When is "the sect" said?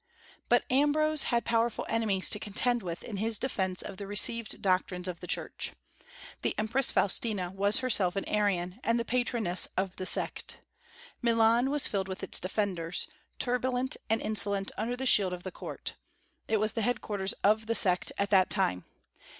9.97-10.57, 17.67-18.11